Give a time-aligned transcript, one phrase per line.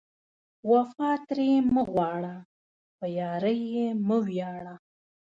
[0.71, 2.35] وفا ترې مه غواړه،
[2.97, 4.75] په یارۍ یې مه ویاړه